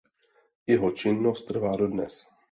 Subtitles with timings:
[0.67, 2.27] Jeho činnost trvá dodnes.